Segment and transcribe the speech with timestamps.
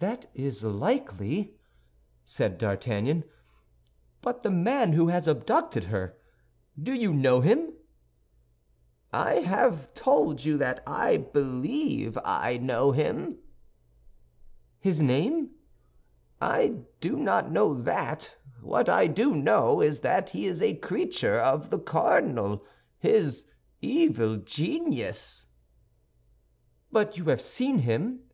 [0.00, 1.54] "That is likely,"
[2.26, 3.22] said D'Artagnan;
[4.20, 7.72] "but the man who has abducted her—do you know him?"
[9.12, 13.38] "I have told you that I believe I know him."
[14.80, 15.50] "His name?"
[16.40, 21.38] "I do not know that; what I do know is that he is a creature
[21.38, 22.64] of the cardinal,
[22.98, 23.44] his
[23.80, 25.46] evil genius."
[26.90, 28.24] "But you have seen him?"